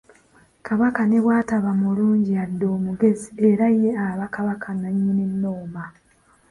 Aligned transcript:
Kabaka 0.67 1.01
ne 1.05 1.19
bw'ataba 1.23 1.71
mulungi 1.81 2.31
yadde 2.39 2.65
omugezi, 2.75 3.29
era 3.49 3.65
ye 3.81 3.91
aba 4.07 4.25
Kabaka 4.35 4.67
nannyini 4.73 5.23
nnoma. 5.31 5.83